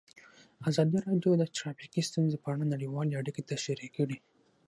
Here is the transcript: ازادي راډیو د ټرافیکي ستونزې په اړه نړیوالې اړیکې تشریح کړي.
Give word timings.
ازادي 0.69 0.97
راډیو 1.07 1.31
د 1.37 1.43
ټرافیکي 1.57 2.01
ستونزې 2.09 2.37
په 2.43 2.47
اړه 2.53 2.63
نړیوالې 2.73 3.13
اړیکې 3.21 3.47
تشریح 3.51 3.89
کړي. 3.97 4.17